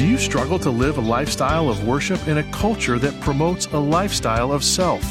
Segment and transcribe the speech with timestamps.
[0.00, 3.78] Do you struggle to live a lifestyle of worship in a culture that promotes a
[3.78, 5.04] lifestyle of self?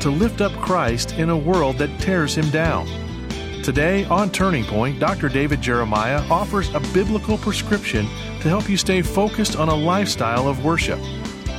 [0.00, 2.88] To lift up Christ in a world that tears him down?
[3.62, 5.28] Today on Turning Point, Dr.
[5.28, 8.06] David Jeremiah offers a biblical prescription
[8.40, 10.98] to help you stay focused on a lifestyle of worship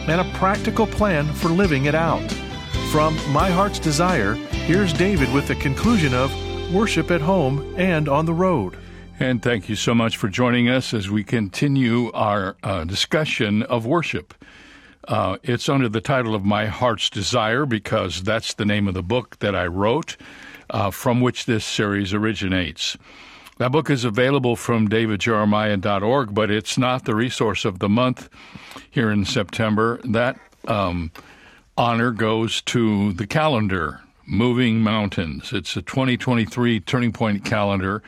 [0.09, 2.29] and a practical plan for living it out.
[2.91, 6.29] From My Heart's Desire, here's David with the conclusion of
[6.73, 8.75] Worship at Home and on the Road.
[9.21, 13.85] And thank you so much for joining us as we continue our uh, discussion of
[13.85, 14.33] worship.
[15.07, 19.03] Uh, it's under the title of My Heart's Desire because that's the name of the
[19.03, 20.17] book that I wrote,
[20.71, 22.97] uh, from which this series originates.
[23.59, 28.27] That book is available from davidjeremiah.org, but it's not the resource of the month
[28.89, 29.99] here in September.
[30.03, 31.11] That um,
[31.77, 35.53] honor goes to the calendar, Moving Mountains.
[35.53, 38.01] It's a 2023 Turning Point calendar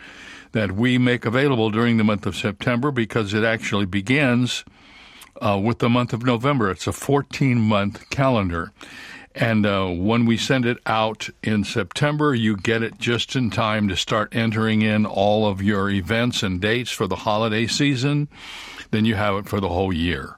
[0.54, 4.64] that we make available during the month of September because it actually begins
[5.42, 6.72] uh, with the month of November.
[6.72, 8.72] It's a 14 month calendar.
[9.36, 13.88] And uh, when we send it out in September, you get it just in time
[13.88, 18.28] to start entering in all of your events and dates for the holiday season.
[18.92, 20.38] Then you have it for the whole year.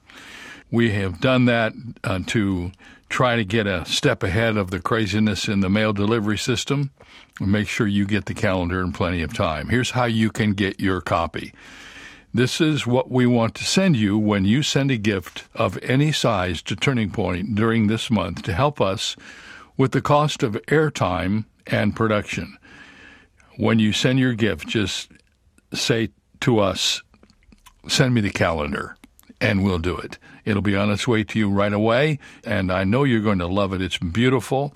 [0.70, 2.72] We have done that uh, to
[3.08, 6.90] try to get a step ahead of the craziness in the mail delivery system.
[7.40, 9.68] And make sure you get the calendar in plenty of time.
[9.68, 11.52] Here's how you can get your copy.
[12.32, 16.12] This is what we want to send you when you send a gift of any
[16.12, 19.16] size to Turning Point during this month to help us
[19.76, 22.58] with the cost of airtime and production.
[23.56, 25.10] When you send your gift, just
[25.72, 26.10] say
[26.40, 27.02] to us,
[27.88, 28.96] send me the calendar,
[29.40, 30.18] and we'll do it.
[30.44, 33.46] It'll be on its way to you right away, and I know you're going to
[33.46, 33.82] love it.
[33.82, 34.74] It's beautiful.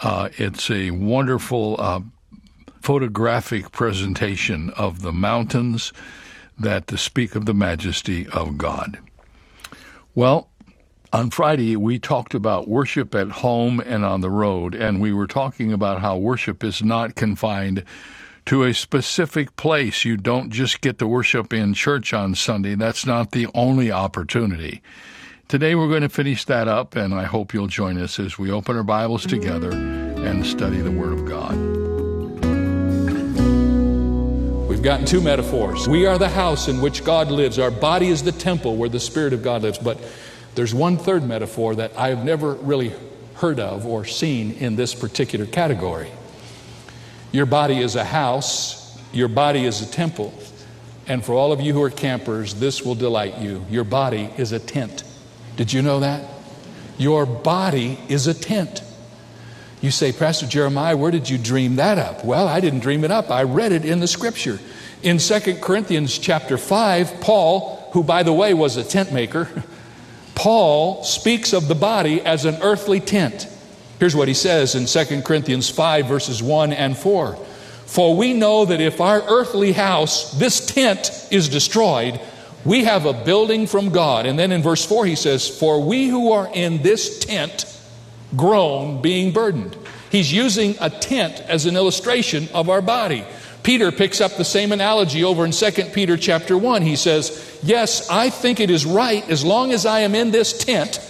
[0.00, 2.00] Uh, it's a wonderful uh,
[2.80, 5.92] photographic presentation of the mountains
[6.58, 8.98] that speak of the majesty of God.
[10.14, 10.48] Well,
[11.12, 15.28] on Friday, we talked about worship at home and on the road, and we were
[15.28, 17.84] talking about how worship is not confined
[18.46, 20.04] to a specific place.
[20.04, 22.74] You don't just get to worship in church on Sunday.
[22.74, 24.82] That's not the only opportunity.
[25.48, 28.50] Today we're going to finish that up, and I hope you'll join us as we
[28.50, 31.54] open our Bibles together and study the Word of God.
[34.68, 35.86] We've gotten two metaphors.
[35.86, 39.00] We are the house in which God lives, our body is the temple where the
[39.00, 39.78] Spirit of God lives.
[39.78, 39.98] But
[40.54, 42.92] there's one third metaphor that I've never really
[43.36, 46.10] heard of or seen in this particular category.
[47.34, 50.32] Your body is a house, your body is a temple.
[51.08, 53.66] And for all of you who are campers, this will delight you.
[53.68, 55.02] Your body is a tent.
[55.56, 56.30] Did you know that?
[56.96, 58.84] Your body is a tent.
[59.80, 62.24] You say, Pastor Jeremiah, where did you dream that up?
[62.24, 63.32] Well, I didn't dream it up.
[63.32, 64.60] I read it in the scripture.
[65.02, 69.48] In 2 Corinthians chapter 5, Paul, who by the way was a tent maker,
[70.36, 73.48] Paul speaks of the body as an earthly tent.
[73.98, 77.36] Here's what he says in 2 Corinthians 5, verses 1 and 4.
[77.86, 82.20] For we know that if our earthly house, this tent, is destroyed,
[82.64, 84.26] we have a building from God.
[84.26, 87.66] And then in verse 4, he says, For we who are in this tent
[88.36, 89.76] groan, being burdened.
[90.10, 93.24] He's using a tent as an illustration of our body.
[93.62, 96.82] Peter picks up the same analogy over in 2 Peter chapter 1.
[96.82, 100.56] He says, Yes, I think it is right, as long as I am in this
[100.56, 101.00] tent,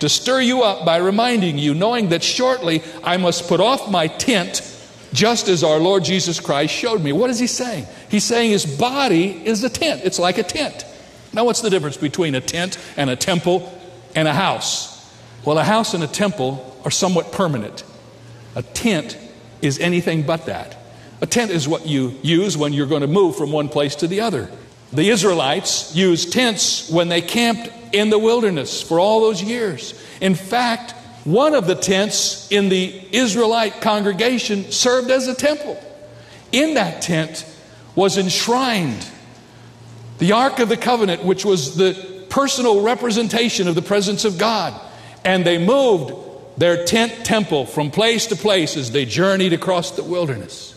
[0.00, 4.06] to stir you up by reminding you, knowing that shortly I must put off my
[4.08, 4.66] tent,
[5.12, 7.12] just as our Lord Jesus Christ showed me.
[7.12, 7.86] What is he saying?
[8.10, 10.84] He's saying his body is a tent, it's like a tent.
[11.32, 13.72] Now, what's the difference between a tent and a temple
[14.14, 14.96] and a house?
[15.44, 17.84] Well, a house and a temple are somewhat permanent.
[18.56, 19.16] A tent
[19.62, 20.76] is anything but that.
[21.20, 24.06] A tent is what you use when you're going to move from one place to
[24.06, 24.50] the other.
[24.92, 29.94] The Israelites used tents when they camped in the wilderness for all those years.
[30.20, 30.92] In fact,
[31.24, 35.82] one of the tents in the Israelite congregation served as a temple.
[36.52, 37.46] In that tent
[37.94, 39.06] was enshrined
[40.18, 44.78] the Ark of the Covenant, which was the personal representation of the presence of God.
[45.24, 46.14] And they moved
[46.56, 50.74] their tent temple from place to place as they journeyed across the wilderness.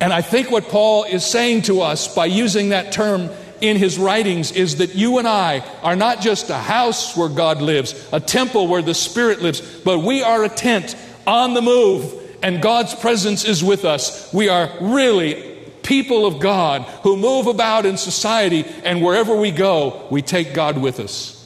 [0.00, 3.30] And I think what Paul is saying to us by using that term
[3.62, 7.62] in his writings is that you and I are not just a house where God
[7.62, 12.12] lives, a temple where the Spirit lives, but we are a tent on the move,
[12.42, 14.32] and God's presence is with us.
[14.32, 15.50] We are really
[15.84, 20.76] people of God who move about in society, and wherever we go, we take God
[20.76, 21.38] with us.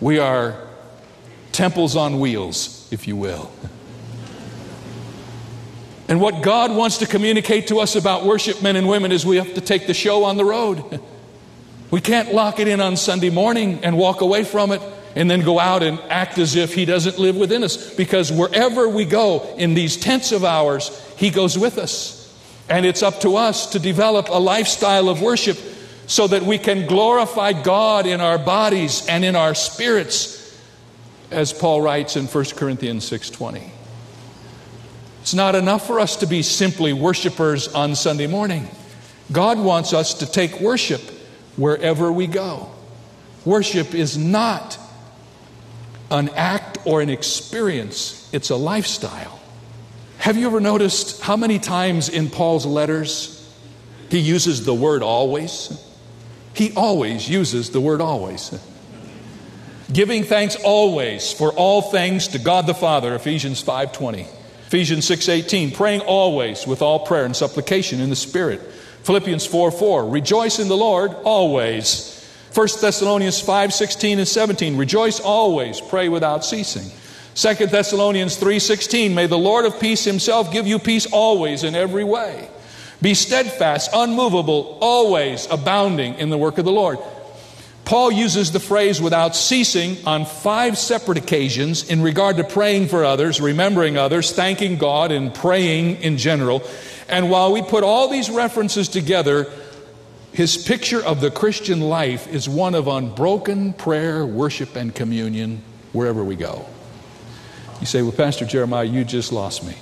[0.00, 0.56] We are
[1.52, 3.52] temples on wheels, if you will.
[6.08, 9.36] And what God wants to communicate to us about worship, men and women, is we
[9.36, 11.00] have to take the show on the road.
[11.94, 14.82] We can't lock it in on Sunday morning and walk away from it
[15.14, 17.94] and then go out and act as if He doesn't live within us.
[17.94, 22.36] Because wherever we go in these tents of ours, He goes with us.
[22.68, 25.56] And it's up to us to develop a lifestyle of worship
[26.08, 30.60] so that we can glorify God in our bodies and in our spirits
[31.30, 33.70] as Paul writes in 1 Corinthians 6:20.
[35.22, 38.68] It's not enough for us to be simply worshipers on Sunday morning.
[39.30, 41.12] God wants us to take worship
[41.56, 42.70] wherever we go.
[43.44, 44.78] Worship is not
[46.10, 49.40] an act or an experience, it's a lifestyle.
[50.18, 53.46] Have you ever noticed how many times in Paul's letters
[54.10, 55.78] he uses the word always?
[56.54, 58.58] He always uses the word always.
[59.92, 64.26] Giving thanks always for all things to God the Father, Ephesians 5:20.
[64.66, 68.60] Ephesians 6:18, praying always with all prayer and supplication in the Spirit.
[69.04, 72.10] Philippians 4 4, rejoice in the Lord always.
[72.54, 76.90] 1 Thessalonians 5 16 and 17, rejoice always, pray without ceasing.
[77.34, 81.74] 2 Thessalonians 3 16, may the Lord of peace himself give you peace always in
[81.74, 82.48] every way.
[83.02, 86.98] Be steadfast, unmovable, always abounding in the work of the Lord.
[87.84, 93.04] Paul uses the phrase without ceasing on five separate occasions in regard to praying for
[93.04, 96.62] others, remembering others, thanking God, and praying in general.
[97.08, 99.52] And while we put all these references together,
[100.32, 106.24] his picture of the Christian life is one of unbroken prayer, worship, and communion wherever
[106.24, 106.66] we go.
[107.80, 109.76] You say, Well, Pastor Jeremiah, you just lost me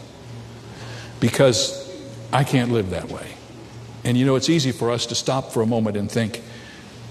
[1.20, 1.88] because
[2.32, 3.28] I can't live that way.
[4.04, 6.42] And you know, it's easy for us to stop for a moment and think,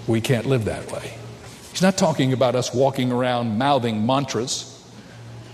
[0.06, 1.14] we can't live that way.
[1.70, 4.68] He's not talking about us walking around mouthing mantras.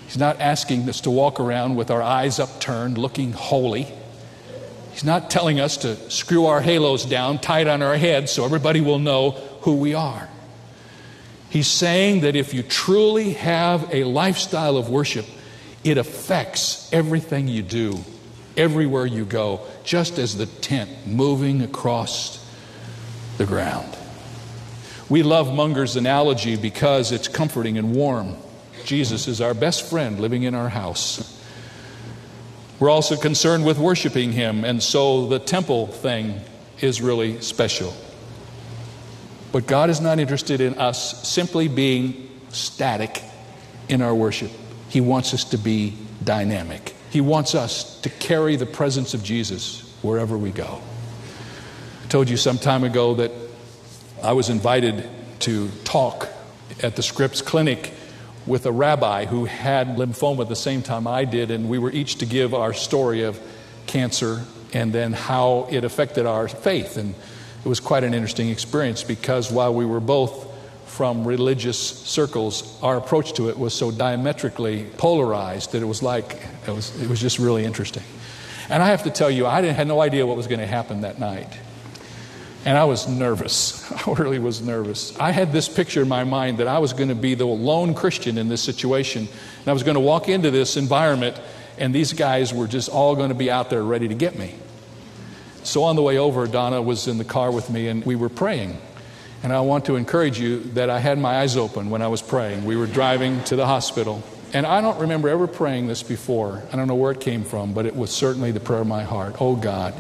[0.06, 3.86] He's not asking us to walk around with our eyes upturned, looking holy.
[4.92, 8.80] He's not telling us to screw our halos down tight on our heads so everybody
[8.80, 10.28] will know who we are.
[11.50, 15.26] He's saying that if you truly have a lifestyle of worship,
[15.84, 17.98] it affects everything you do,
[18.56, 22.44] everywhere you go, just as the tent moving across
[23.36, 23.97] the ground.
[25.08, 28.36] We love Munger's analogy because it's comforting and warm.
[28.84, 31.42] Jesus is our best friend living in our house.
[32.78, 36.40] We're also concerned with worshiping Him, and so the temple thing
[36.80, 37.94] is really special.
[39.50, 43.22] But God is not interested in us simply being static
[43.88, 44.50] in our worship.
[44.90, 46.94] He wants us to be dynamic.
[47.10, 50.82] He wants us to carry the presence of Jesus wherever we go.
[52.04, 53.32] I told you some time ago that
[54.22, 55.08] I was invited
[55.40, 56.28] to talk
[56.82, 57.92] at the Scripps Clinic
[58.46, 62.16] with a rabbi who had lymphoma the same time I did, and we were each
[62.16, 63.38] to give our story of
[63.86, 66.96] cancer and then how it affected our faith.
[66.96, 67.14] And
[67.64, 70.46] it was quite an interesting experience because while we were both
[70.86, 76.42] from religious circles, our approach to it was so diametrically polarized that it was like,
[76.66, 78.02] it was, it was just really interesting.
[78.68, 81.02] And I have to tell you, I had no idea what was going to happen
[81.02, 81.56] that night.
[82.68, 83.90] And I was nervous.
[84.06, 85.18] I really was nervous.
[85.18, 87.94] I had this picture in my mind that I was going to be the lone
[87.94, 89.26] Christian in this situation.
[89.26, 91.40] And I was going to walk into this environment,
[91.78, 94.54] and these guys were just all going to be out there ready to get me.
[95.62, 98.28] So on the way over, Donna was in the car with me, and we were
[98.28, 98.78] praying.
[99.42, 102.20] And I want to encourage you that I had my eyes open when I was
[102.20, 102.66] praying.
[102.66, 104.22] We were driving to the hospital.
[104.52, 106.62] And I don't remember ever praying this before.
[106.70, 109.04] I don't know where it came from, but it was certainly the prayer of my
[109.04, 109.36] heart.
[109.40, 109.94] Oh God,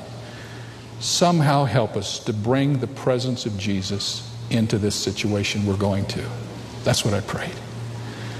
[1.00, 6.24] somehow help us to bring the presence of Jesus into this situation we're going to.
[6.84, 7.54] That's what I prayed.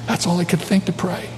[0.06, 1.28] That's all I could think to pray.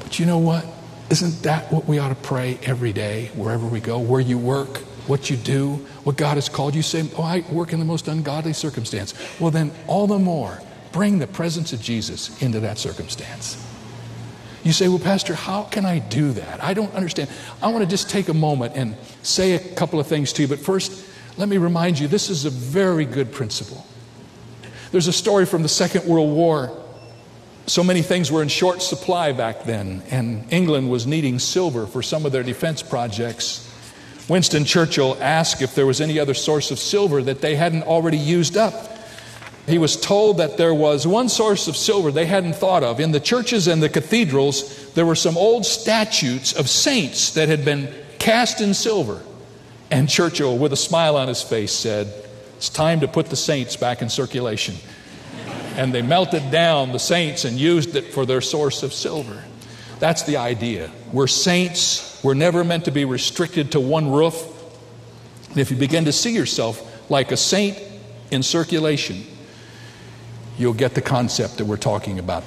[0.00, 0.64] But you know what?
[1.10, 4.78] Isn't that what we ought to pray every day, wherever we go, where you work,
[5.08, 5.74] what you do,
[6.04, 6.82] what God has called you?
[6.82, 9.14] Say, Oh, I work in the most ungodly circumstance.
[9.40, 10.60] Well, then, all the more,
[10.92, 13.64] bring the presence of Jesus into that circumstance.
[14.64, 16.62] You say, Well, Pastor, how can I do that?
[16.62, 17.30] I don't understand.
[17.62, 20.48] I want to just take a moment and say a couple of things to you.
[20.48, 21.04] But first,
[21.36, 23.86] let me remind you this is a very good principle.
[24.90, 26.76] There's a story from the Second World War.
[27.66, 32.02] So many things were in short supply back then, and England was needing silver for
[32.02, 33.64] some of their defense projects.
[34.28, 38.18] Winston Churchill asked if there was any other source of silver that they hadn't already
[38.18, 38.97] used up.
[39.68, 43.00] He was told that there was one source of silver they hadn't thought of.
[43.00, 47.64] In the churches and the cathedrals, there were some old statues of saints that had
[47.64, 49.22] been cast in silver.
[49.90, 52.12] And Churchill, with a smile on his face, said,
[52.56, 54.74] It's time to put the saints back in circulation.
[55.76, 59.44] And they melted down the saints and used it for their source of silver.
[59.98, 60.90] That's the idea.
[61.12, 62.20] We're saints.
[62.22, 64.42] We're never meant to be restricted to one roof.
[65.50, 67.78] And if you begin to see yourself like a saint
[68.30, 69.24] in circulation,
[70.58, 72.44] you'll get the concept that we're talking about.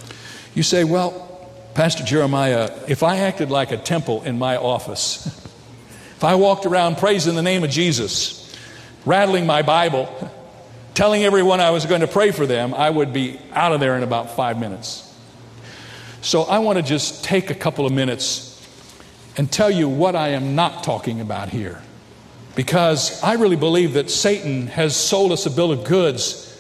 [0.54, 5.26] You say, well, Pastor Jeremiah, if I acted like a temple in my office,
[6.18, 8.56] if I walked around praising the name of Jesus,
[9.06, 10.10] rattling my Bible,
[10.94, 13.96] telling everyone I was going to pray for them, I would be out of there
[13.96, 15.08] in about five minutes.
[16.22, 18.48] So I want to just take a couple of minutes
[19.38, 21.82] and tell you what I am not talking about here.
[22.56, 26.51] Because I really believe that Satan has sold us a bill of goods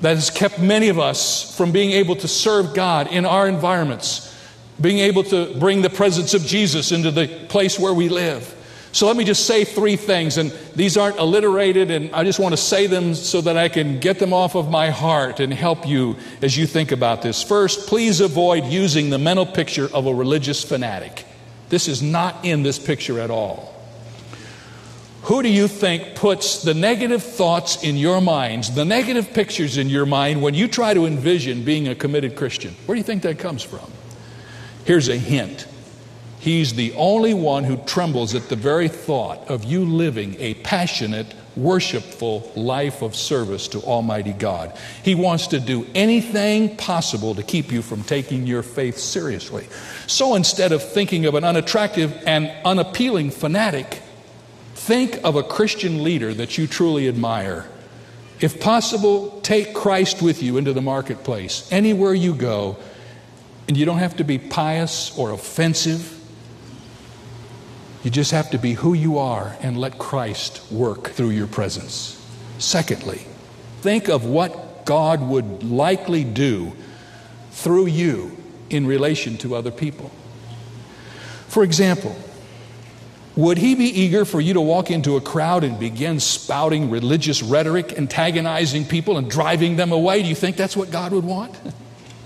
[0.00, 4.34] that has kept many of us from being able to serve God in our environments,
[4.80, 8.54] being able to bring the presence of Jesus into the place where we live.
[8.92, 12.52] So let me just say three things, and these aren't alliterated, and I just want
[12.52, 15.86] to say them so that I can get them off of my heart and help
[15.86, 17.42] you as you think about this.
[17.42, 21.26] First, please avoid using the mental picture of a religious fanatic.
[21.68, 23.77] This is not in this picture at all.
[25.28, 29.90] Who do you think puts the negative thoughts in your minds, the negative pictures in
[29.90, 32.74] your mind when you try to envision being a committed Christian?
[32.86, 33.92] Where do you think that comes from?
[34.86, 35.66] Here's a hint
[36.40, 41.34] He's the only one who trembles at the very thought of you living a passionate,
[41.56, 44.74] worshipful life of service to Almighty God.
[45.02, 49.66] He wants to do anything possible to keep you from taking your faith seriously.
[50.06, 54.00] So instead of thinking of an unattractive and unappealing fanatic,
[54.88, 57.68] think of a Christian leader that you truly admire.
[58.40, 62.78] If possible, take Christ with you into the marketplace, anywhere you go,
[63.68, 66.18] and you don't have to be pious or offensive.
[68.02, 72.18] You just have to be who you are and let Christ work through your presence.
[72.56, 73.26] Secondly,
[73.82, 76.72] think of what God would likely do
[77.50, 78.34] through you
[78.70, 80.10] in relation to other people.
[81.48, 82.16] For example,
[83.38, 87.40] would he be eager for you to walk into a crowd and begin spouting religious
[87.40, 90.22] rhetoric, antagonizing people and driving them away?
[90.22, 91.56] Do you think that's what God would want?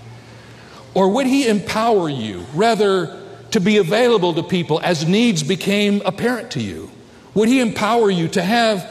[0.95, 6.49] or would he empower you rather to be available to people as needs became apparent
[6.53, 6.89] to you?
[7.35, 8.89] Would He empower you to have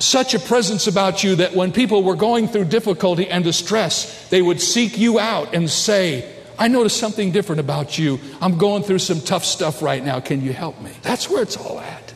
[0.00, 4.42] such a presence about you that when people were going through difficulty and distress, they
[4.42, 8.18] would seek you out and say, I noticed something different about you.
[8.40, 10.20] I'm going through some tough stuff right now.
[10.20, 10.92] Can you help me?
[11.02, 12.12] That's where it's all at.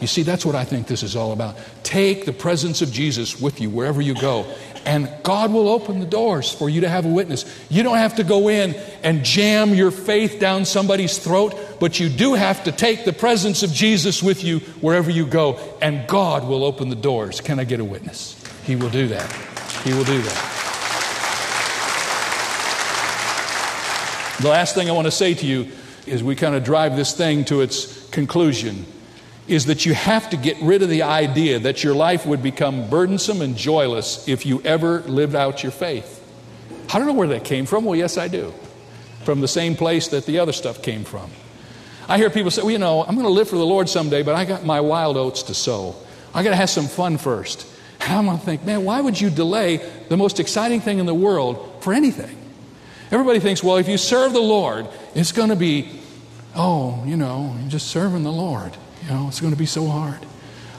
[0.00, 1.56] You see, that's what I think this is all about.
[1.82, 4.46] Take the presence of Jesus with you wherever you go
[4.84, 7.44] and God will open the doors for you to have a witness.
[7.70, 12.08] You don't have to go in and jam your faith down somebody's throat, but you
[12.08, 16.46] do have to take the presence of Jesus with you wherever you go, and God
[16.46, 17.40] will open the doors.
[17.40, 18.40] Can I get a witness?
[18.64, 19.32] He will do that.
[19.84, 20.73] He will do that.
[24.40, 25.68] The last thing I want to say to you
[26.06, 28.84] is we kind of drive this thing to its conclusion
[29.46, 32.88] is that you have to get rid of the idea that your life would become
[32.88, 36.20] burdensome and joyless if you ever lived out your faith.
[36.92, 37.84] I don't know where that came from.
[37.84, 38.52] Well, yes, I do.
[39.24, 41.30] From the same place that the other stuff came from.
[42.08, 44.22] I hear people say, well, you know, I'm going to live for the Lord someday,
[44.22, 45.94] but I got my wild oats to sow.
[46.34, 47.66] I got to have some fun first.
[48.00, 49.76] And I'm going to think, man, why would you delay
[50.08, 52.43] the most exciting thing in the world for anything?
[53.14, 55.88] Everybody thinks, well, if you serve the Lord, it's going to be,
[56.56, 58.76] oh, you know, just serving the Lord.
[59.04, 60.18] You know, it's going to be so hard.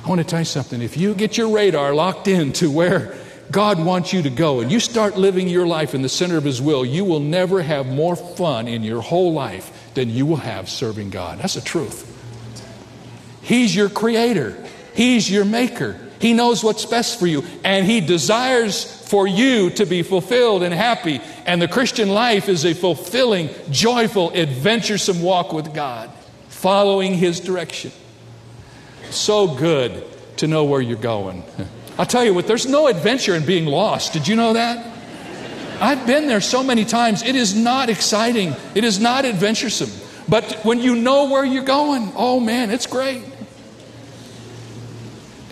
[0.03, 0.81] I want to tell you something.
[0.81, 3.15] If you get your radar locked in to where
[3.51, 6.43] God wants you to go and you start living your life in the center of
[6.43, 10.35] His will, you will never have more fun in your whole life than you will
[10.35, 11.39] have serving God.
[11.39, 12.11] That's the truth.
[13.43, 14.61] He's your creator,
[14.93, 16.01] He's your maker.
[16.19, 20.73] He knows what's best for you, and He desires for you to be fulfilled and
[20.73, 21.21] happy.
[21.45, 26.09] And the Christian life is a fulfilling, joyful, adventuresome walk with God,
[26.49, 27.91] following His direction
[29.15, 30.03] so good
[30.37, 31.43] to know where you're going.
[31.97, 34.13] I'll tell you what, there's no adventure in being lost.
[34.13, 34.93] Did you know that?
[35.79, 37.23] I've been there so many times.
[37.23, 39.91] It is not exciting, it is not adventuresome.
[40.27, 43.23] But when you know where you're going, oh man, it's great.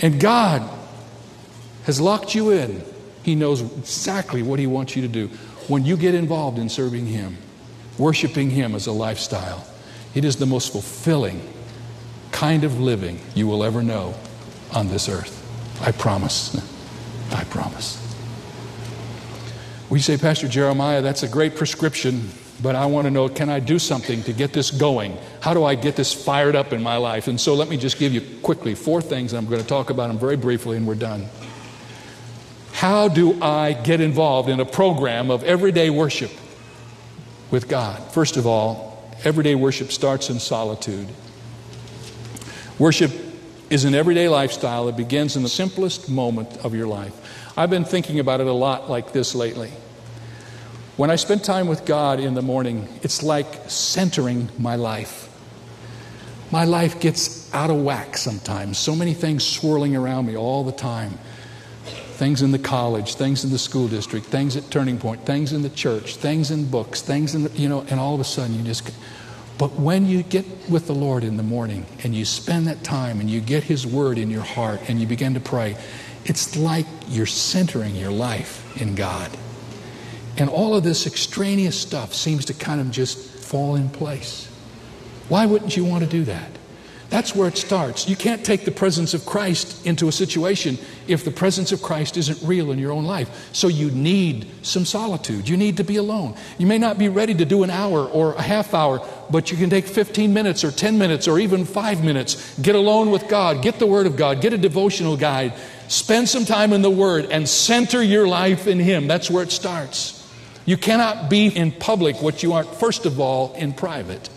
[0.02, 0.68] And God
[1.84, 2.84] has locked you in.
[3.22, 5.30] He knows exactly what He wants you to do.
[5.68, 7.38] When you get involved in serving Him,
[7.98, 9.66] worshiping Him as a lifestyle,
[10.14, 11.42] it is the most fulfilling
[12.32, 14.14] kind of living you will ever know
[14.74, 15.40] on this earth.
[15.82, 16.56] I promise.
[17.32, 18.00] I promise.
[19.90, 22.30] We say, Pastor Jeremiah, that's a great prescription,
[22.62, 25.18] but I want to know can I do something to get this going?
[25.40, 27.28] How do I get this fired up in my life?
[27.28, 29.34] And so let me just give you quickly four things.
[29.34, 31.28] I'm going to talk about them very briefly, and we're done.
[32.84, 36.32] How do I get involved in a program of everyday worship
[37.50, 38.12] with God?
[38.12, 41.08] First of all, everyday worship starts in solitude.
[42.78, 43.14] Worship
[43.70, 47.54] is an everyday lifestyle that begins in the simplest moment of your life.
[47.58, 49.72] I've been thinking about it a lot like this lately.
[50.98, 55.30] When I spend time with God in the morning, it's like centering my life.
[56.52, 58.78] My life gets out of whack sometimes.
[58.78, 61.18] So many things swirling around me all the time.
[62.14, 65.64] Things in the college, things in the school district, things at Turning Point, things in
[65.64, 68.56] the church, things in books, things in the, you know, and all of a sudden
[68.56, 68.92] you just.
[69.58, 73.20] But when you get with the Lord in the morning and you spend that time
[73.20, 75.76] and you get His Word in your heart and you begin to pray,
[76.26, 79.30] it's like you're centering your life in God.
[80.38, 84.48] And all of this extraneous stuff seems to kind of just fall in place.
[85.30, 86.50] Why wouldn't you want to do that?
[87.10, 88.08] That's where it starts.
[88.08, 92.18] You can't take the presence of Christ into a situation if the presence of Christ
[92.18, 93.50] isn't real in your own life.
[93.54, 95.48] So you need some solitude.
[95.48, 96.36] You need to be alone.
[96.58, 99.58] You may not be ready to do an hour or a half hour, but you
[99.58, 102.58] can take 15 minutes or 10 minutes or even five minutes.
[102.60, 105.54] Get alone with God, get the Word of God, get a devotional guide,
[105.88, 109.08] spend some time in the Word, and center your life in Him.
[109.08, 110.20] That's where it starts.
[110.66, 114.30] You cannot be in public what you aren't, first of all, in private.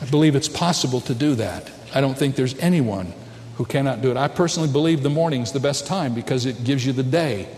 [0.00, 1.70] I believe it's possible to do that.
[1.94, 3.12] I don't think there's anyone
[3.56, 4.16] who cannot do it.
[4.16, 7.48] I personally believe the morning's the best time because it gives you the day.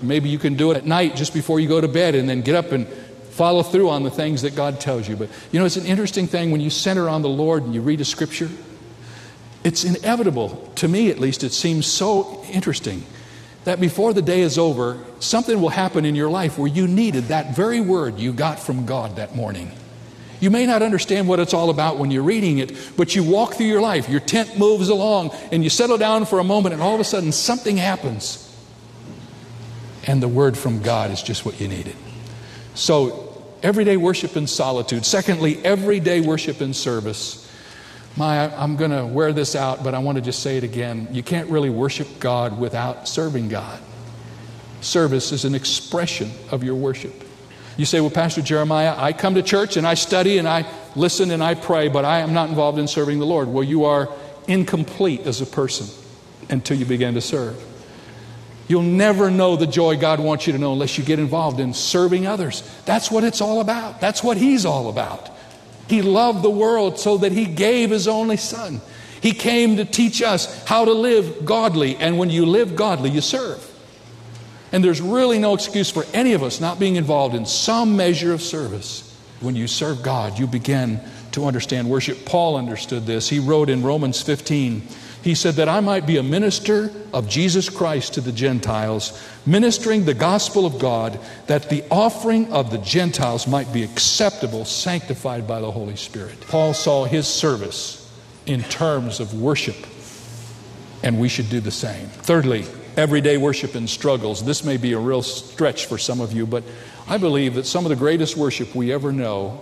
[0.00, 2.40] Maybe you can do it at night just before you go to bed and then
[2.40, 2.86] get up and
[3.36, 5.16] follow through on the things that God tells you.
[5.16, 7.82] But you know, it's an interesting thing when you center on the Lord and you
[7.82, 8.48] read a scripture.
[9.62, 13.04] It's inevitable, to me at least, it seems so interesting
[13.64, 17.24] that before the day is over, something will happen in your life where you needed
[17.24, 19.72] that very word you got from God that morning.
[20.40, 23.54] You may not understand what it's all about when you're reading it, but you walk
[23.54, 26.82] through your life, your tent moves along, and you settle down for a moment, and
[26.82, 28.42] all of a sudden something happens.
[30.06, 31.96] And the word from God is just what you needed.
[32.74, 35.04] So, everyday worship in solitude.
[35.04, 37.42] Secondly, everyday worship in service.
[38.16, 41.08] My, I'm going to wear this out, but I want to just say it again.
[41.10, 43.80] You can't really worship God without serving God.
[44.80, 47.25] Service is an expression of your worship.
[47.76, 51.30] You say, Well, Pastor Jeremiah, I come to church and I study and I listen
[51.30, 53.48] and I pray, but I am not involved in serving the Lord.
[53.48, 54.08] Well, you are
[54.48, 55.86] incomplete as a person
[56.48, 57.62] until you begin to serve.
[58.68, 61.72] You'll never know the joy God wants you to know unless you get involved in
[61.72, 62.62] serving others.
[62.84, 64.00] That's what it's all about.
[64.00, 65.30] That's what He's all about.
[65.88, 68.80] He loved the world so that He gave His only Son.
[69.20, 73.20] He came to teach us how to live godly, and when you live godly, you
[73.20, 73.65] serve.
[74.72, 78.32] And there's really no excuse for any of us not being involved in some measure
[78.32, 79.02] of service.
[79.40, 81.00] When you serve God, you begin
[81.32, 82.24] to understand worship.
[82.24, 83.28] Paul understood this.
[83.28, 84.82] He wrote in Romans 15,
[85.22, 90.04] he said that I might be a minister of Jesus Christ to the Gentiles, ministering
[90.04, 95.60] the gospel of God, that the offering of the Gentiles might be acceptable, sanctified by
[95.60, 96.40] the Holy Spirit.
[96.42, 98.08] Paul saw his service
[98.46, 99.76] in terms of worship,
[101.02, 102.06] and we should do the same.
[102.06, 102.64] Thirdly,
[102.96, 104.44] everyday worship and struggles.
[104.44, 106.64] This may be a real stretch for some of you, but
[107.08, 109.60] I believe that some of the greatest worship we ever know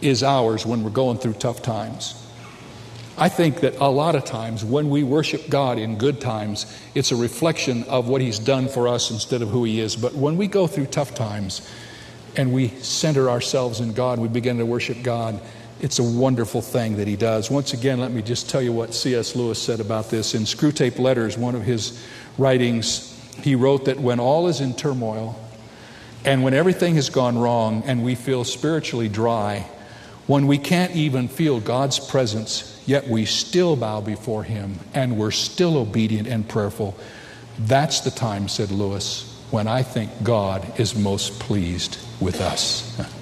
[0.00, 2.14] is ours when we're going through tough times.
[3.18, 7.12] I think that a lot of times when we worship God in good times, it's
[7.12, 9.94] a reflection of what He's done for us instead of who He is.
[9.94, 11.68] But when we go through tough times
[12.36, 15.38] and we center ourselves in God, we begin to worship God,
[15.80, 17.50] it's a wonderful thing that He does.
[17.50, 19.36] Once again, let me just tell you what C.S.
[19.36, 20.34] Lewis said about this.
[20.34, 22.02] In Screwtape Letters, one of his
[22.40, 23.06] writings,
[23.42, 25.38] he wrote that when all is in turmoil
[26.24, 29.66] and when everything has gone wrong and we feel spiritually dry,
[30.26, 35.30] when we can't even feel God's presence, yet we still bow before Him and we're
[35.30, 36.96] still obedient and prayerful,
[37.58, 43.00] that's the time, said Lewis, when I think God is most pleased with us.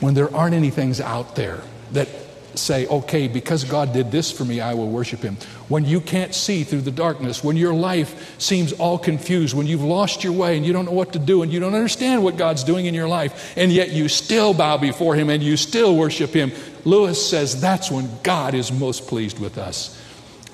[0.00, 2.08] When there aren't any things out there that
[2.54, 5.36] say, okay, because God did this for me, I will worship Him.
[5.68, 9.82] When you can't see through the darkness, when your life seems all confused, when you've
[9.82, 12.38] lost your way and you don't know what to do and you don't understand what
[12.38, 15.94] God's doing in your life, and yet you still bow before Him and you still
[15.94, 16.52] worship Him,
[16.84, 19.94] Lewis says that's when God is most pleased with us.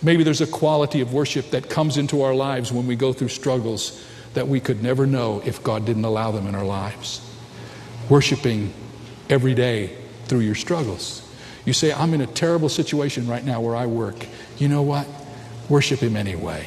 [0.02, 3.28] Maybe there's a quality of worship that comes into our lives when we go through
[3.28, 7.20] struggles that we could never know if God didn't allow them in our lives.
[8.10, 8.74] Worshiping
[9.30, 9.96] every day
[10.26, 11.23] through your struggles.
[11.64, 14.16] You say, I'm in a terrible situation right now where I work.
[14.58, 15.06] You know what?
[15.68, 16.66] Worship Him anyway.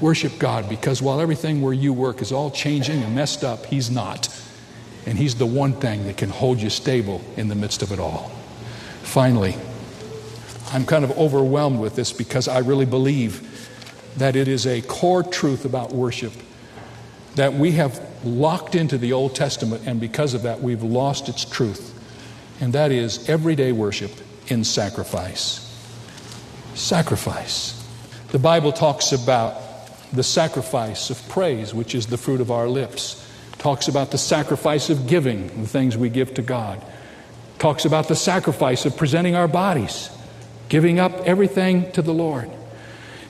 [0.00, 3.90] Worship God because while everything where you work is all changing and messed up, He's
[3.90, 4.28] not.
[5.06, 7.98] And He's the one thing that can hold you stable in the midst of it
[7.98, 8.30] all.
[9.02, 9.56] Finally,
[10.72, 13.44] I'm kind of overwhelmed with this because I really believe
[14.18, 16.32] that it is a core truth about worship
[17.34, 21.44] that we have locked into the Old Testament, and because of that, we've lost its
[21.44, 21.94] truth.
[22.60, 24.10] And that is everyday worship
[24.48, 25.64] in sacrifice.
[26.74, 27.74] Sacrifice.
[28.28, 29.62] The Bible talks about
[30.12, 33.24] the sacrifice of praise, which is the fruit of our lips.
[33.58, 36.84] Talks about the sacrifice of giving, the things we give to God.
[37.58, 40.10] Talks about the sacrifice of presenting our bodies,
[40.68, 42.50] giving up everything to the Lord.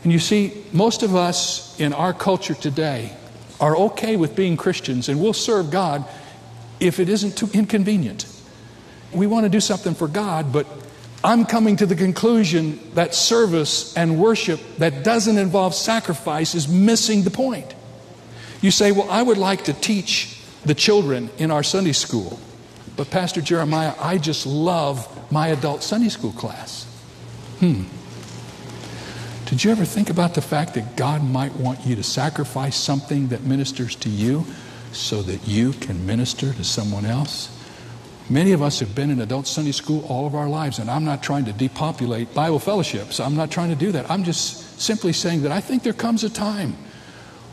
[0.05, 3.13] And you see, most of us in our culture today
[3.61, 6.05] are okay with being Christians and we'll serve God
[6.79, 8.27] if it isn't too inconvenient.
[9.13, 10.67] We want to do something for God, but
[11.23, 17.23] I'm coming to the conclusion that service and worship that doesn't involve sacrifice is missing
[17.23, 17.75] the point.
[18.61, 22.39] You say, Well, I would like to teach the children in our Sunday school,
[22.97, 26.85] but Pastor Jeremiah, I just love my adult Sunday school class.
[27.59, 27.85] Hmm.
[29.47, 33.29] Did you ever think about the fact that God might want you to sacrifice something
[33.29, 34.45] that ministers to you
[34.93, 37.58] so that you can minister to someone else?
[38.31, 41.05] Many of us have been in adult Sunday school all of our lives, and I'm
[41.05, 43.21] not trying to depopulate Bible fellowships.
[43.21, 44.11] I'm not trying to do that.
[44.11, 46.77] I'm just simply saying that I think there comes a time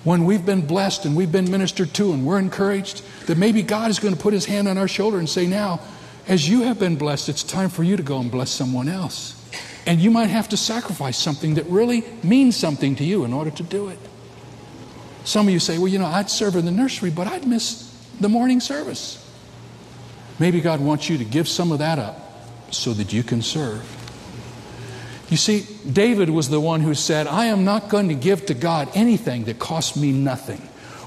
[0.04, 3.90] when we've been blessed and we've been ministered to and we're encouraged that maybe God
[3.90, 5.80] is going to put his hand on our shoulder and say, Now,
[6.28, 9.32] as you have been blessed, it's time for you to go and bless someone else.
[9.86, 13.52] And you might have to sacrifice something that really means something to you in order
[13.52, 14.00] to do it.
[15.24, 17.90] Some of you say, Well, you know, I'd serve in the nursery, but I'd miss
[18.20, 19.25] the morning service.
[20.40, 22.20] Maybe God wants you to give some of that up
[22.72, 23.84] so that you can serve.
[25.30, 28.54] You see, David was the one who said, I am not going to give to
[28.54, 30.62] God anything that costs me nothing.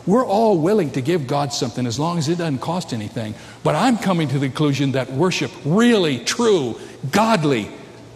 [0.06, 3.34] We're all willing to give God something as long as it doesn't cost anything.
[3.62, 7.70] But I'm coming to the conclusion that worship, really true, godly,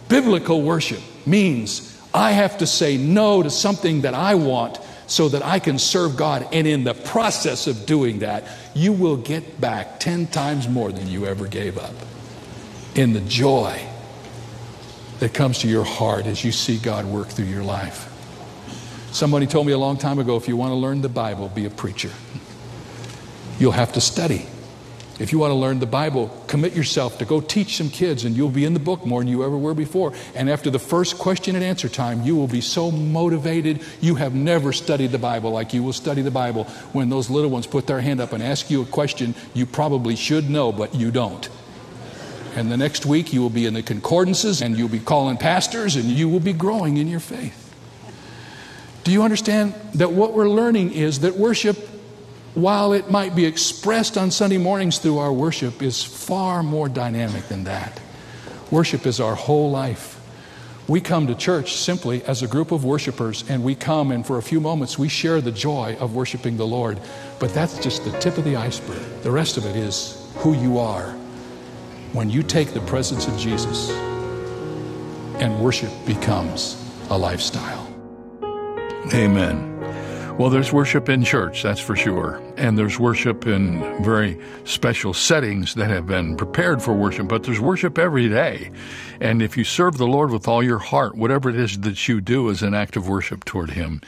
[0.09, 4.79] biblical worship, means I have to say no to something that I want
[5.13, 6.47] so that I can serve God.
[6.51, 11.07] And in the process of doing that, you will get back 10 times more than
[11.07, 11.93] you ever gave up.
[12.95, 13.79] In the joy
[15.19, 18.09] that comes to your heart as you see God work through your life.
[19.11, 21.65] Somebody told me a long time ago if you want to learn the Bible, be
[21.65, 22.09] a preacher.
[23.59, 24.47] You'll have to study.
[25.19, 28.35] If you want to learn the Bible, commit yourself to go teach some kids, and
[28.35, 30.13] you'll be in the book more than you ever were before.
[30.33, 33.81] And after the first question and answer time, you will be so motivated.
[34.01, 37.51] You have never studied the Bible like you will study the Bible when those little
[37.51, 40.95] ones put their hand up and ask you a question you probably should know, but
[40.95, 41.47] you don't.
[42.55, 45.95] And the next week, you will be in the concordances, and you'll be calling pastors,
[45.95, 47.59] and you will be growing in your faith.
[49.03, 51.77] Do you understand that what we're learning is that worship
[52.55, 57.47] while it might be expressed on Sunday mornings through our worship, is far more dynamic
[57.47, 57.99] than that.
[58.69, 60.19] Worship is our whole life.
[60.87, 64.37] We come to church simply as a group of worshipers, and we come and for
[64.37, 66.99] a few moments we share the joy of worshiping the Lord.
[67.39, 69.01] But that's just the tip of the iceberg.
[69.23, 71.11] The rest of it is who you are
[72.11, 73.89] when you take the presence of Jesus
[75.39, 76.77] and worship becomes
[77.09, 77.87] a lifestyle.
[79.13, 79.72] Amen.
[80.39, 82.41] Well, there's worship in church, that's for sure.
[82.57, 87.59] And there's worship in very special settings that have been prepared for worship, but there's
[87.59, 88.71] worship every day.
[89.21, 92.19] And if you serve the Lord with all your heart, whatever it is that you
[92.19, 94.01] do is an act of worship toward Him.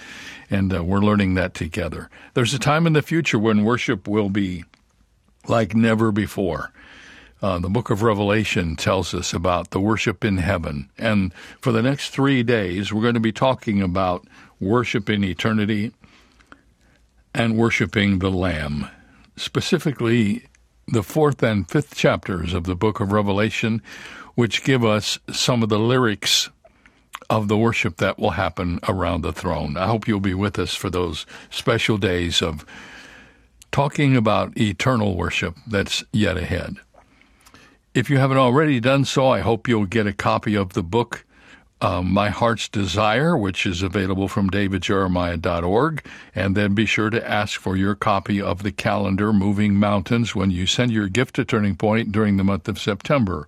[0.49, 2.09] And uh, we're learning that together.
[2.33, 4.65] There's a time in the future when worship will be
[5.47, 6.71] like never before.
[7.39, 10.89] Uh, the book of Revelation tells us about the worship in heaven.
[10.97, 14.25] And for the next three days, we're going to be talking about
[14.59, 15.93] worship in eternity
[17.35, 18.87] and worshiping the Lamb.
[19.35, 20.45] Specifically,
[20.87, 23.81] the fourth and fifth chapters of the book of Revelation,
[24.35, 26.49] which give us some of the lyrics
[27.29, 29.75] of the worship that will happen around the throne.
[29.75, 32.65] I hope you'll be with us for those special days of
[33.71, 36.77] talking about eternal worship that's yet ahead.
[37.93, 41.25] If you haven't already done so, I hope you'll get a copy of the book
[41.81, 46.05] um, My Heart's Desire, which is available from davidjeremiah.org.
[46.33, 50.51] And then be sure to ask for your copy of the calendar Moving Mountains when
[50.51, 53.47] you send your gift to Turning Point during the month of September.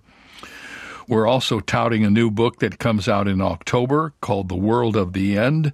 [1.08, 5.14] We're also touting a new book that comes out in October called The World of
[5.14, 5.72] the End.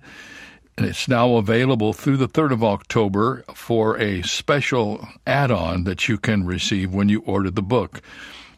[0.76, 6.08] And it's now available through the 3rd of October for a special add on that
[6.08, 8.00] you can receive when you order the book.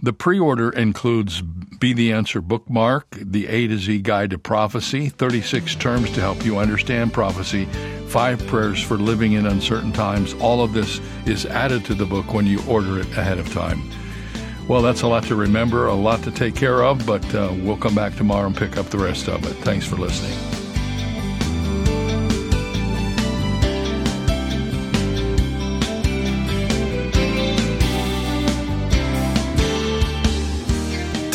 [0.03, 1.41] The pre order includes
[1.79, 6.45] Be the Answer bookmark, the A to Z Guide to Prophecy, 36 terms to help
[6.45, 7.67] you understand prophecy,
[8.09, 10.35] five prayers for living in uncertain times.
[10.35, 13.83] All of this is added to the book when you order it ahead of time.
[14.69, 17.77] Well, that's a lot to remember, a lot to take care of, but uh, we'll
[17.77, 19.55] come back tomorrow and pick up the rest of it.
[19.63, 20.56] Thanks for listening.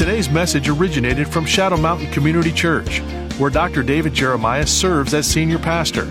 [0.02, 3.02] Today's message originated from Shadow Mountain Community Church,
[3.38, 3.84] where Dr.
[3.84, 6.06] David Jeremiah serves as senior pastor.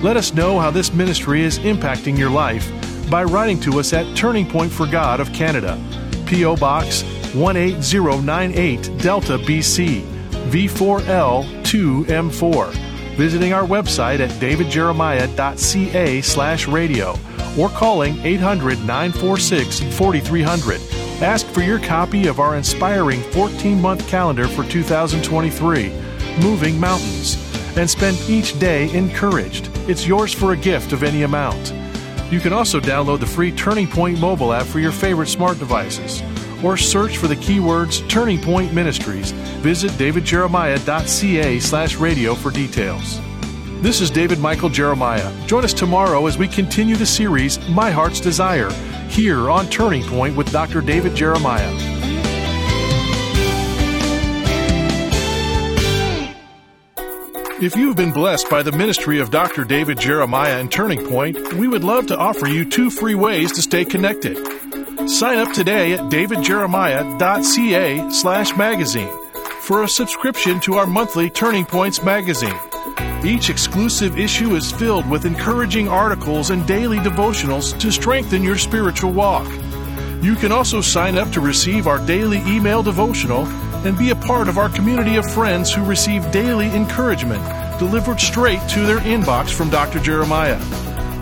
[0.00, 2.66] Let us know how this ministry is impacting your life
[3.10, 5.78] by writing to us at Turning Point for God of Canada,
[6.24, 6.56] P.O.
[6.56, 7.02] Box
[7.34, 10.00] 18098, Delta, BC,
[10.48, 13.16] V4L 2M4.
[13.16, 17.14] Visiting our website at davidjeremiah.ca slash radio
[17.58, 21.05] or calling 800 946 4300.
[21.22, 25.88] Ask for your copy of our inspiring 14 month calendar for 2023,
[26.42, 27.36] Moving Mountains,
[27.74, 29.70] and spend each day encouraged.
[29.88, 31.72] It's yours for a gift of any amount.
[32.30, 36.22] You can also download the free Turning Point mobile app for your favorite smart devices
[36.62, 39.30] or search for the keywords Turning Point Ministries.
[39.62, 43.22] Visit davidjeremiah.ca slash radio for details.
[43.80, 45.32] This is David Michael Jeremiah.
[45.46, 48.70] Join us tomorrow as we continue the series My Heart's Desire
[49.08, 50.80] here on Turning Point with Dr.
[50.80, 51.96] David Jeremiah.
[57.58, 59.64] If you've been blessed by the ministry of Dr.
[59.64, 63.62] David Jeremiah and Turning Point, we would love to offer you two free ways to
[63.62, 64.36] stay connected.
[65.08, 69.10] Sign up today at davidjeremiah.ca slash magazine
[69.60, 72.58] for a subscription to our monthly Turning Points magazine.
[73.24, 79.12] Each exclusive issue is filled with encouraging articles and daily devotionals to strengthen your spiritual
[79.12, 79.46] walk.
[80.22, 83.46] You can also sign up to receive our daily email devotional
[83.86, 87.42] and be a part of our community of friends who receive daily encouragement
[87.78, 90.00] delivered straight to their inbox from Dr.
[90.00, 90.58] Jeremiah.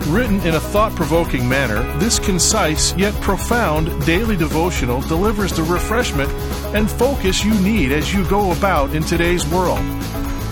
[0.07, 6.31] Written in a thought provoking manner, this concise yet profound daily devotional delivers the refreshment
[6.75, 9.79] and focus you need as you go about in today's world.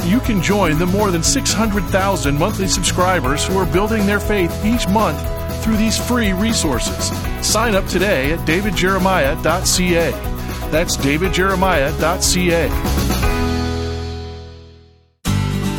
[0.05, 4.87] You can join the more than 600,000 monthly subscribers who are building their faith each
[4.89, 5.19] month
[5.63, 7.11] through these free resources.
[7.45, 10.11] Sign up today at davidjeremiah.ca.
[10.71, 12.69] That's davidjeremiah.ca.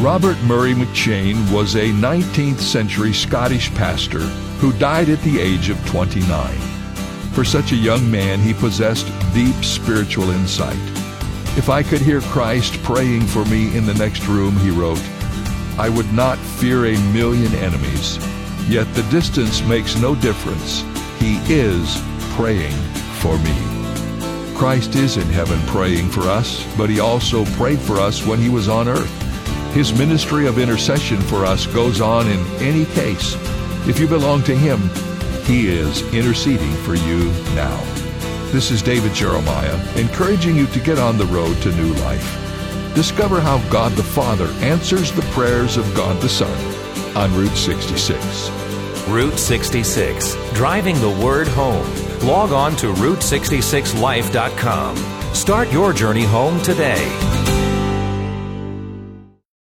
[0.02, 4.20] Robert Murray McCheyne was a 19th century Scottish pastor
[4.58, 6.56] who died at the age of 29.
[7.32, 11.03] For such a young man, he possessed deep spiritual insight.
[11.56, 15.00] If I could hear Christ praying for me in the next room, he wrote,
[15.78, 18.18] I would not fear a million enemies.
[18.68, 20.82] Yet the distance makes no difference.
[21.20, 22.02] He is
[22.34, 22.74] praying
[23.20, 23.54] for me.
[24.56, 28.48] Christ is in heaven praying for us, but he also prayed for us when he
[28.48, 29.22] was on earth.
[29.74, 33.34] His ministry of intercession for us goes on in any case.
[33.86, 34.80] If you belong to him,
[35.44, 37.93] he is interceding for you now.
[38.54, 42.94] This is David Jeremiah, encouraging you to get on the road to new life.
[42.94, 46.56] Discover how God the Father answers the prayers of God the Son
[47.16, 48.50] on Route 66.
[49.08, 51.92] Route 66, driving the word home.
[52.20, 54.96] Log on to Route66Life.com.
[55.34, 57.33] Start your journey home today.